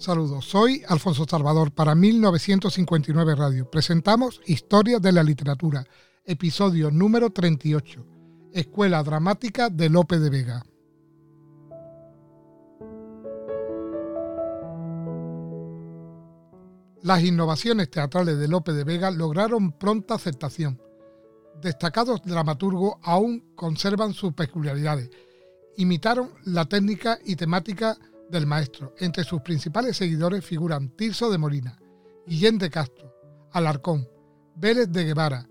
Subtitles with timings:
[0.00, 3.70] Saludos, soy Alfonso Salvador para 1959 Radio.
[3.70, 5.84] Presentamos Historia de la Literatura,
[6.24, 8.06] episodio número 38,
[8.50, 10.64] Escuela Dramática de Lope de Vega.
[17.02, 20.80] Las innovaciones teatrales de Lope de Vega lograron pronta aceptación.
[21.60, 25.10] Destacados dramaturgos aún conservan sus peculiaridades.
[25.76, 27.98] Imitaron la técnica y temática
[28.30, 28.94] del maestro.
[28.98, 31.78] Entre sus principales seguidores figuran Tirso de Molina,
[32.26, 33.14] Guillén de Castro,
[33.52, 34.08] Alarcón,
[34.54, 35.48] Vélez de Guevara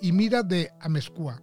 [0.00, 1.40] y Mira de Amezcua.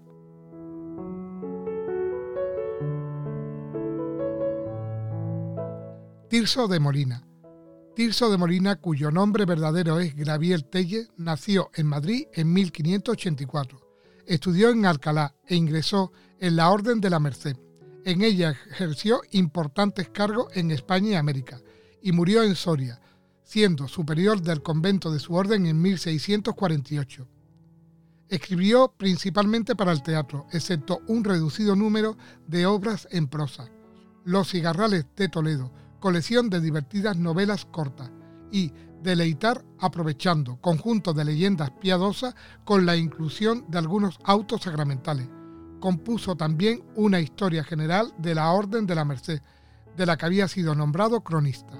[6.30, 7.28] Tirso de Molina.
[7.94, 13.80] Tirso de Molina, cuyo nombre verdadero es Graviel Telle, nació en Madrid en 1584.
[14.26, 17.58] Estudió en Alcalá e ingresó en la Orden de la Merced.
[18.04, 21.62] En ella ejerció importantes cargos en España y América
[22.02, 23.00] y murió en Soria,
[23.44, 27.28] siendo superior del convento de su orden en 1648.
[28.28, 33.70] Escribió principalmente para el teatro, excepto un reducido número de obras en prosa.
[34.24, 38.10] Los cigarrales de Toledo, colección de divertidas novelas cortas,
[38.52, 38.72] y
[39.04, 45.28] Deleitar aprovechando, conjunto de leyendas piadosas con la inclusión de algunos autos sacramentales
[45.82, 49.42] compuso también una historia general de la Orden de la Merced,
[49.98, 51.74] de la que había sido nombrado cronista.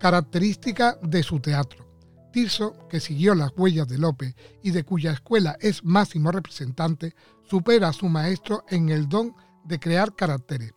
[0.00, 1.86] Característica de su teatro.
[2.32, 7.14] Tirso, que siguió las huellas de Lope y de cuya escuela es máximo representante,
[7.48, 9.34] supera a su maestro en el don
[9.64, 10.72] de crear caracteres.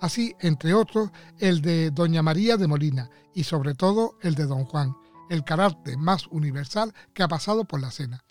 [0.00, 4.64] Así, entre otros, el de Doña María de Molina y sobre todo el de Don
[4.64, 4.94] Juan,
[5.30, 8.24] el carácter más universal que ha pasado por la escena.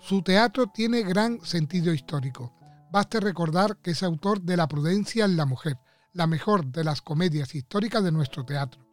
[0.00, 2.52] Su teatro tiene gran sentido histórico.
[2.92, 5.78] Baste recordar que es autor de La prudencia en la mujer,
[6.12, 8.86] la mejor de las comedias históricas de nuestro teatro.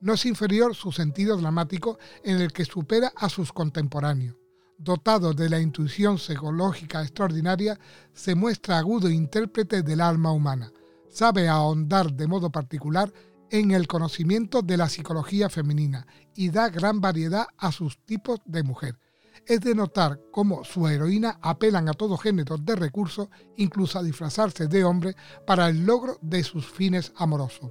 [0.00, 4.36] No es inferior su sentido dramático en el que supera a sus contemporáneos.
[4.78, 7.80] Dotado de la intuición psicológica extraordinaria,
[8.12, 10.72] se muestra agudo intérprete del alma humana.
[11.10, 13.12] Sabe ahondar de modo particular
[13.50, 18.62] en el conocimiento de la psicología femenina y da gran variedad a sus tipos de
[18.62, 18.98] mujer.
[19.46, 24.66] Es de notar cómo su heroína apelan a todo género de recursos, incluso a disfrazarse
[24.66, 25.14] de hombre,
[25.46, 27.70] para el logro de sus fines amorosos.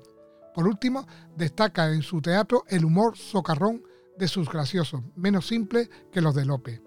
[0.53, 1.05] Por último,
[1.35, 3.83] destaca en su teatro el humor socarrón
[4.17, 6.81] de sus graciosos, menos simples que los de Lope.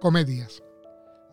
[0.00, 0.62] Comedias.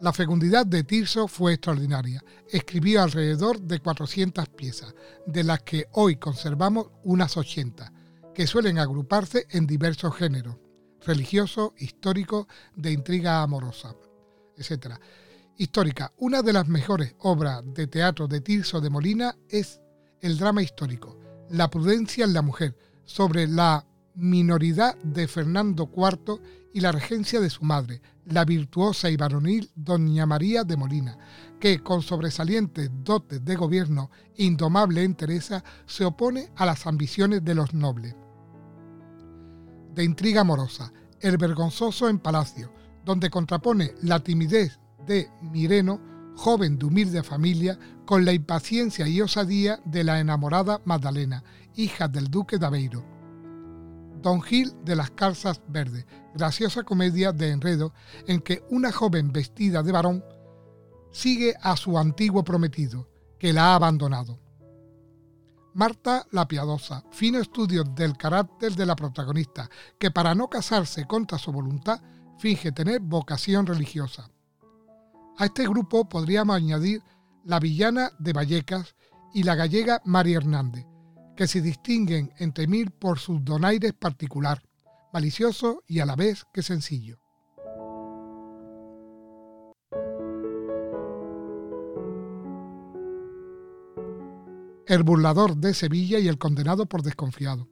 [0.01, 2.21] La fecundidad de Tirso fue extraordinaria.
[2.49, 4.93] Escribió alrededor de 400 piezas,
[5.25, 7.93] de las que hoy conservamos unas 80,
[8.33, 10.57] que suelen agruparse en diversos géneros,
[11.05, 13.95] religioso, histórico, de intriga amorosa,
[14.57, 14.95] etc.
[15.57, 16.11] Histórica.
[16.17, 19.79] Una de las mejores obras de teatro de Tirso de Molina es
[20.19, 21.17] el drama histórico,
[21.49, 22.75] La prudencia en la mujer,
[23.05, 23.85] sobre la
[24.15, 26.41] minoridad de Fernando IV
[26.75, 31.17] y la regencia de su madre, la virtuosa y varonil doña María de Molina,
[31.57, 37.55] que con sobresalientes dotes de gobierno e indomable entereza se opone a las ambiciones de
[37.55, 38.13] los nobles.
[39.93, 40.91] De intriga amorosa,
[41.21, 42.73] el vergonzoso en palacio,
[43.05, 46.01] donde contrapone la timidez de Mireno,
[46.35, 51.41] joven de humilde familia, con la impaciencia y osadía de la enamorada Magdalena,
[51.73, 53.14] hija del duque de Aveiro
[54.25, 57.93] Don Gil de las Calzas Verdes, graciosa comedia de enredo
[58.25, 60.25] en que una joven vestida de varón
[61.11, 64.39] sigue a su antiguo prometido, que la ha abandonado.
[65.75, 69.69] Marta la Piadosa, fino estudio del carácter de la protagonista,
[69.99, 72.01] que para no casarse contra su voluntad
[72.39, 74.31] finge tener vocación religiosa.
[75.37, 77.03] A este grupo podríamos añadir
[77.43, 78.95] la villana de Vallecas
[79.35, 80.87] y la gallega María Hernández,
[81.35, 84.61] que se distinguen entre mil por su donaires particular,
[85.13, 87.19] malicioso y a la vez que sencillo.
[94.87, 97.67] El burlador de Sevilla y el condenado por desconfiado.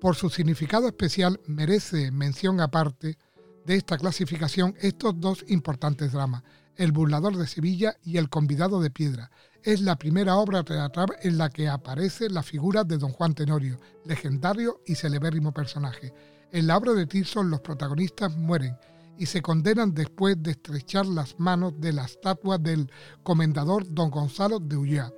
[0.00, 3.16] Por su significado especial merece mención aparte
[3.64, 6.42] de esta clasificación estos dos importantes dramas,
[6.76, 9.30] El burlador de Sevilla y El convidado de piedra.
[9.64, 13.80] Es la primera obra teatral en la que aparece la figura de don Juan Tenorio,
[14.04, 16.12] legendario y celebérrimo personaje.
[16.52, 18.76] En la obra de Tirso los protagonistas mueren
[19.16, 24.58] y se condenan después de estrechar las manos de la estatua del comendador don Gonzalo
[24.58, 25.10] de Ullá,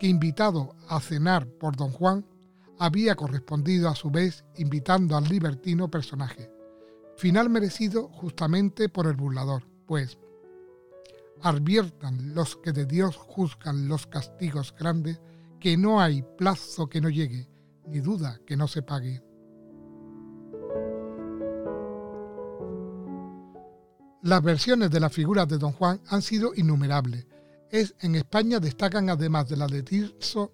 [0.00, 2.24] que invitado a cenar por don Juan,
[2.78, 6.50] había correspondido a su vez invitando al libertino personaje,
[7.18, 10.16] final merecido justamente por el burlador, pues
[11.42, 15.20] adviertan los que de Dios juzgan los castigos grandes,
[15.60, 17.48] que no hay plazo que no llegue,
[17.86, 19.22] ni duda que no se pague.
[24.22, 27.26] Las versiones de la figura de Don Juan han sido innumerables.
[27.70, 30.52] Es, en España destacan además de la de Tirso,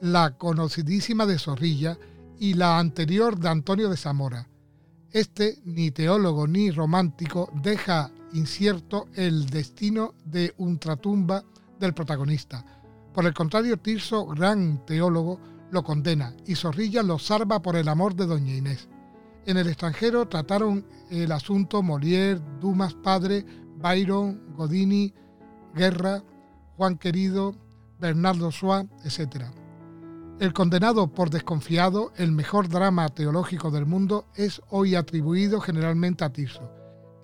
[0.00, 1.98] la conocidísima de Zorrilla
[2.38, 4.48] y la anterior de Antonio de Zamora.
[5.10, 11.44] Este, ni teólogo ni romántico, deja incierto el destino de ultratumba
[11.78, 12.64] del protagonista.
[13.12, 15.40] Por el contrario, Tirso, gran teólogo,
[15.70, 18.88] lo condena y Zorrilla lo salva por el amor de Doña Inés.
[19.44, 23.44] En el extranjero trataron el asunto Molière, Dumas padre,
[23.76, 25.12] Byron, Godini,
[25.74, 26.22] Guerra,
[26.76, 27.54] Juan Querido,
[27.98, 29.46] Bernardo Soa, etc.
[30.38, 36.32] El condenado por desconfiado, el mejor drama teológico del mundo, es hoy atribuido generalmente a
[36.32, 36.70] Tirso.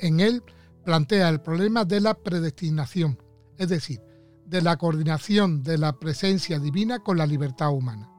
[0.00, 0.42] En él
[0.84, 3.22] plantea el problema de la predestinación,
[3.56, 4.00] es decir,
[4.44, 8.10] de la coordinación de la presencia divina con la libertad humana.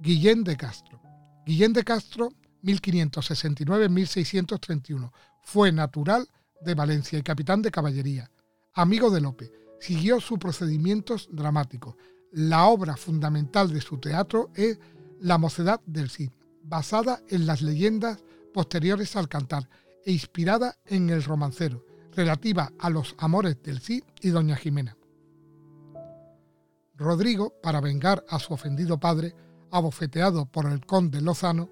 [0.00, 1.02] Guillén de Castro.
[1.44, 2.30] Guillén de Castro,
[2.62, 5.12] 1569-1631,
[5.42, 6.26] fue natural
[6.62, 8.30] de Valencia y capitán de caballería.
[8.72, 11.94] Amigo de Lope, siguió sus procedimientos dramáticos.
[12.32, 14.78] La obra fundamental de su teatro es
[15.20, 16.30] La Mocedad del Cid,
[16.62, 18.22] basada en las leyendas
[18.52, 19.68] posteriores al cantar
[20.04, 21.84] e inspirada en el romancero,
[22.14, 24.96] relativa a los amores del Cid y doña Jimena.
[26.94, 29.34] Rodrigo, para vengar a su ofendido padre,
[29.70, 31.70] abofeteado por el conde Lozano,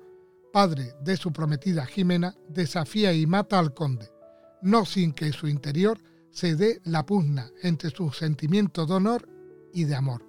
[0.52, 4.08] padre de su prometida Jimena, desafía y mata al conde,
[4.62, 5.98] no sin que su interior
[6.36, 9.26] se dé la pugna entre sus sentimientos de honor
[9.72, 10.22] y de amor.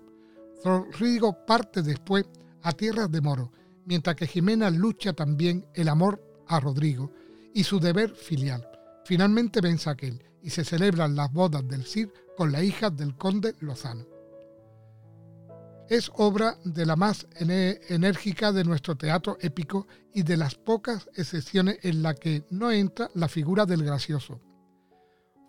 [0.63, 2.25] Rodrigo parte después
[2.61, 3.51] a tierras de Moro,
[3.83, 7.11] mientras que Jimena lucha también el amor a Rodrigo
[7.53, 8.65] y su deber filial.
[9.03, 12.07] Finalmente vence a aquel y se celebran las bodas del Cid
[12.37, 14.05] con la hija del conde Lozano
[15.89, 21.79] es obra de la más enérgica de nuestro teatro épico y de las pocas excepciones
[21.83, 24.41] en la que no entra la figura del gracioso.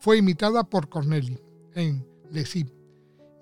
[0.01, 1.41] Fue imitada por Corneli
[1.75, 2.69] en Le Cid,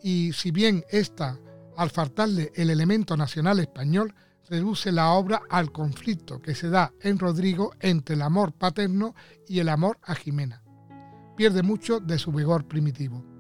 [0.02, 1.38] y si bien esta,
[1.76, 4.14] al faltarle el elemento nacional español,
[4.48, 9.14] reduce la obra al conflicto que se da en Rodrigo entre el amor paterno
[9.46, 10.62] y el amor a Jimena.
[11.36, 13.35] Pierde mucho de su vigor primitivo.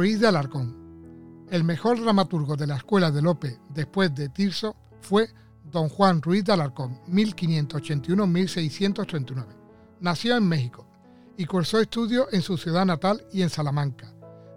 [0.00, 1.44] Ruiz de Alarcón.
[1.50, 5.28] El mejor dramaturgo de la escuela de Lope después de Tirso fue
[5.62, 9.44] don Juan Ruiz de Alarcón, 1581-1639.
[10.00, 10.86] Nació en México
[11.36, 14.10] y cursó estudios en su ciudad natal y en Salamanca.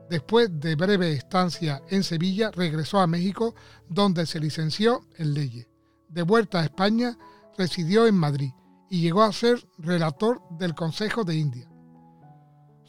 [0.10, 3.54] Después de breve estancia en Sevilla, regresó a México,
[3.90, 5.68] donde se licenció en leyes.
[6.08, 7.18] De vuelta a España,
[7.58, 8.54] residió en Madrid
[8.90, 11.68] y llegó a ser relator del Consejo de India.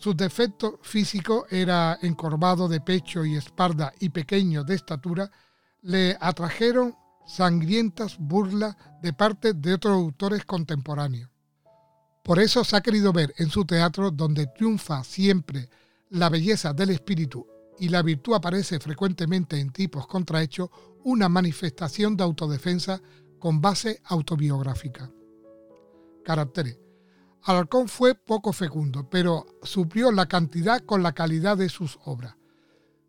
[0.04, 5.30] Sus defectos físicos era encorvado de pecho y espalda y pequeño de estatura,
[5.80, 6.94] le atrajeron
[7.26, 11.30] sangrientas burlas de parte de otros autores contemporáneos.
[12.23, 15.70] Por eso se ha querido ver en su teatro, donde triunfa siempre
[16.11, 17.46] la belleza del espíritu
[17.78, 20.68] y la virtud aparece frecuentemente en tipos contrahechos,
[21.04, 23.00] una manifestación de autodefensa
[23.38, 25.11] con base autobiográfica.
[26.23, 26.83] Caracteres.
[27.44, 32.36] Alarcón fue poco fecundo, pero suplió la cantidad con la calidad de sus obras.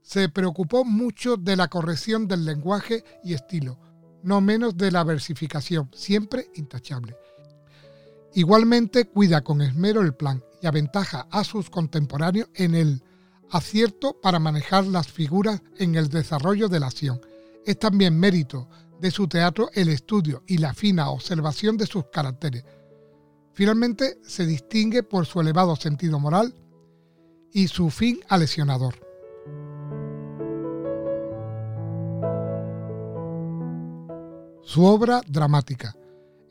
[0.01, 3.80] Se preocupó mucho de la corrección del lenguaje y estilo,
[4.24, 7.15] no menos de la versificación, siempre intachable.
[8.34, 13.04] Igualmente cuida con esmero el plan y aventaja a sus contemporáneos en el
[13.50, 17.22] acierto para manejar las figuras en el desarrollo de la acción.
[17.65, 18.68] Es también mérito
[19.00, 22.65] de su teatro el estudio y la fina observación de sus caracteres,
[23.56, 26.54] Finalmente se distingue por su elevado sentido moral
[27.54, 28.96] y su fin alesionador.
[34.62, 35.96] Su obra dramática.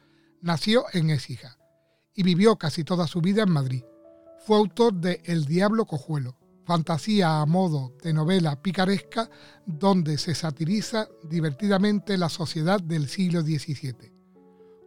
[0.42, 1.58] Nació en Écija
[2.14, 3.82] y vivió casi toda su vida en Madrid.
[4.46, 9.28] Fue autor de El Diablo Cojuelo, fantasía a modo de novela picaresca
[9.66, 14.12] donde se satiriza divertidamente la sociedad del siglo XVII.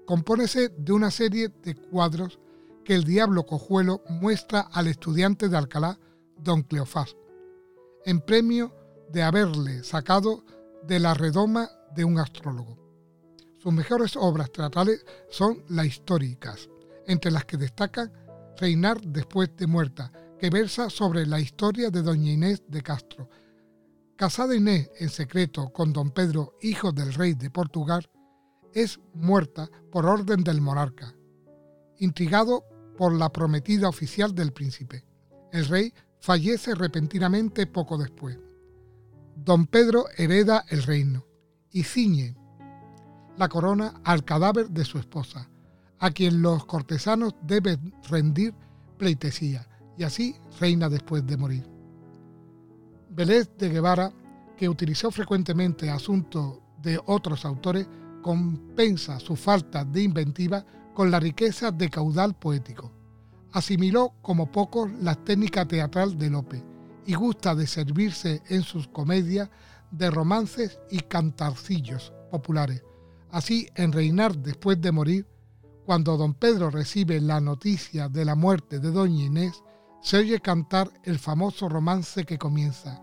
[0.05, 2.39] Compónese de una serie de cuadros
[2.83, 5.99] que el diablo cojuelo muestra al estudiante de Alcalá,
[6.37, 7.15] don Cleofás,
[8.05, 8.73] en premio
[9.09, 10.43] de haberle sacado
[10.83, 12.77] de la redoma de un astrólogo.
[13.57, 16.69] Sus mejores obras teatrales son las históricas,
[17.07, 18.11] entre las que destacan
[18.57, 23.29] Reinar después de muerta, que versa sobre la historia de doña Inés de Castro.
[24.15, 28.09] Casada Inés en secreto con don Pedro, hijo del rey de Portugal,
[28.73, 31.15] es muerta por orden del monarca,
[31.97, 32.65] intrigado
[32.97, 35.05] por la prometida oficial del príncipe.
[35.51, 38.37] El rey fallece repentinamente poco después.
[39.35, 41.25] Don Pedro hereda el reino
[41.71, 42.35] y ciñe
[43.37, 45.49] la corona al cadáver de su esposa,
[45.99, 48.53] a quien los cortesanos deben rendir
[48.97, 51.67] pleitesía y así reina después de morir.
[53.09, 54.11] Vélez de Guevara,
[54.57, 57.87] que utilizó frecuentemente asuntos de otros autores,
[58.21, 62.91] compensa su falta de inventiva con la riqueza de caudal poético.
[63.51, 66.63] Asimiló como pocos la técnica teatral de Lope
[67.05, 69.49] y gusta de servirse en sus comedias
[69.91, 72.83] de romances y cantarcillos populares.
[73.31, 75.27] Así, en Reinar después de morir,
[75.85, 79.63] cuando don Pedro recibe la noticia de la muerte de doña Inés,
[80.05, 83.01] se oye cantar el famoso romance que comienza.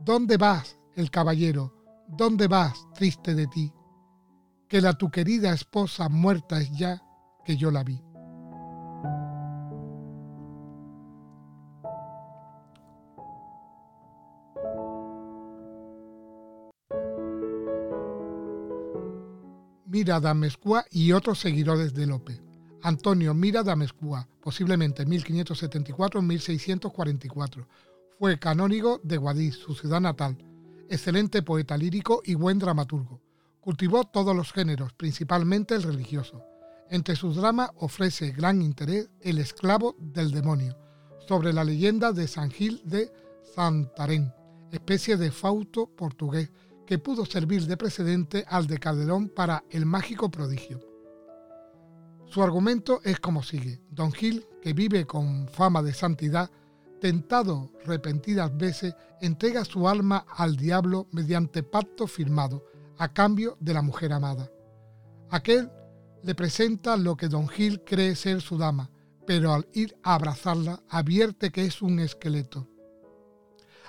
[0.00, 1.74] ¿Dónde vas, el caballero?
[2.08, 3.70] ¿Dónde vas, triste de ti?
[4.70, 7.02] Que la tu querida esposa muerta es ya
[7.44, 8.02] que yo la vi.
[19.84, 22.51] Mira Damescua y otros seguidores de Lope.
[22.82, 27.64] Antonio Mira Damescua, posiblemente en 1574-1644.
[28.18, 30.36] Fue canónigo de Guadix, su ciudad natal.
[30.88, 33.20] Excelente poeta lírico y buen dramaturgo.
[33.60, 36.42] Cultivó todos los géneros, principalmente el religioso.
[36.90, 40.76] Entre sus dramas ofrece gran interés El esclavo del demonio,
[41.28, 43.12] sobre la leyenda de San Gil de
[43.54, 44.32] Santarém,
[44.72, 46.50] especie de fausto portugués
[46.84, 50.91] que pudo servir de precedente al de Calderón para El mágico prodigio.
[52.32, 53.82] Su argumento es como sigue.
[53.90, 56.50] Don Gil, que vive con fama de santidad,
[56.98, 62.64] tentado repentidas veces, entrega su alma al diablo mediante pacto firmado,
[62.96, 64.50] a cambio de la mujer amada.
[65.28, 65.70] Aquel
[66.22, 68.88] le presenta lo que don Gil cree ser su dama,
[69.26, 72.66] pero al ir a abrazarla advierte que es un esqueleto.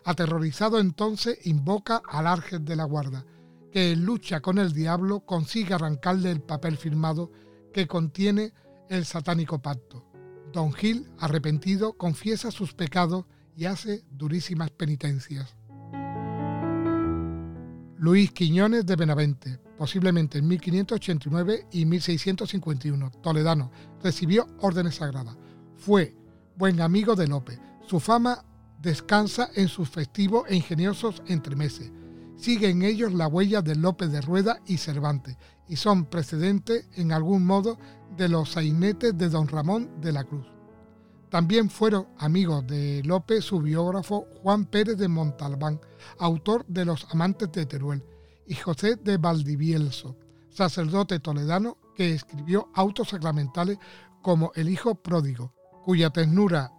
[0.03, 3.25] Aterrorizado entonces invoca al ángel de la guarda,
[3.71, 7.31] que en lucha con el diablo consigue arrancarle el papel firmado
[7.73, 8.53] que contiene
[8.89, 10.05] el satánico pacto.
[10.53, 13.25] Don Gil, arrepentido, confiesa sus pecados
[13.57, 15.55] y hace durísimas penitencias.
[17.97, 25.37] Luis Quiñones de Benavente, posiblemente en 1589 y 1651, toledano, recibió órdenes sagradas.
[25.77, 26.15] Fue
[26.55, 27.59] buen amigo de Lope.
[27.87, 28.43] Su fama
[28.81, 31.91] descansa en sus festivos e ingeniosos entremeses.
[32.35, 35.37] Sigue en ellos la huella de Lope de Rueda y Cervantes
[35.67, 37.77] y son precedentes en algún modo
[38.17, 40.45] de los sainetes de don Ramón de la Cruz.
[41.29, 45.79] También fueron amigos de Lope su biógrafo Juan Pérez de Montalbán,
[46.19, 48.03] autor de Los Amantes de Teruel,
[48.45, 50.15] y José de Valdivielso,
[50.49, 53.79] sacerdote toledano que escribió autos sacramentales
[54.21, 56.71] como El Hijo Pródigo, cuya ternura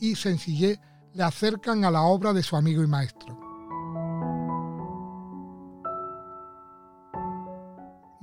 [0.00, 0.80] y sencillez
[1.14, 3.39] le acercan a la obra de su amigo y maestro.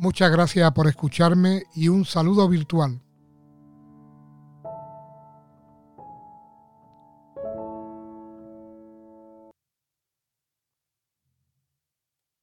[0.07, 3.01] Muchas gracias por escucharme y un saludo virtual.